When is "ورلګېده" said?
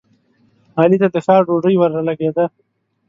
1.77-2.45